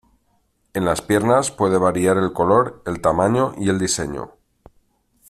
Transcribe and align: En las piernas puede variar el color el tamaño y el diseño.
En 0.73 0.83
las 0.83 0.99
piernas 1.03 1.51
puede 1.51 1.77
variar 1.77 2.17
el 2.17 2.33
color 2.33 2.81
el 2.87 3.01
tamaño 3.01 3.53
y 3.59 3.69
el 3.69 3.77
diseño. 3.77 4.31